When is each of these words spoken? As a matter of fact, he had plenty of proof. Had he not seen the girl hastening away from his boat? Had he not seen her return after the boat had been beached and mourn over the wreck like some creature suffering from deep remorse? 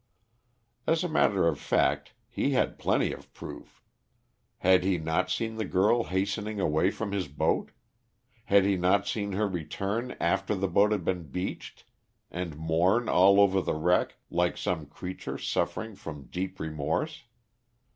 As 0.87 1.03
a 1.03 1.07
matter 1.07 1.47
of 1.47 1.59
fact, 1.59 2.13
he 2.27 2.53
had 2.53 2.79
plenty 2.79 3.11
of 3.13 3.31
proof. 3.35 3.83
Had 4.57 4.83
he 4.83 4.97
not 4.97 5.29
seen 5.29 5.57
the 5.57 5.63
girl 5.63 6.05
hastening 6.05 6.59
away 6.59 6.89
from 6.89 7.11
his 7.11 7.27
boat? 7.27 7.69
Had 8.45 8.65
he 8.65 8.75
not 8.77 9.05
seen 9.05 9.33
her 9.33 9.47
return 9.47 10.15
after 10.19 10.55
the 10.55 10.67
boat 10.67 10.91
had 10.91 11.05
been 11.05 11.25
beached 11.27 11.83
and 12.31 12.57
mourn 12.57 13.09
over 13.09 13.61
the 13.61 13.75
wreck 13.75 14.15
like 14.31 14.57
some 14.57 14.87
creature 14.87 15.37
suffering 15.37 15.93
from 15.93 16.25
deep 16.31 16.59
remorse? 16.59 17.25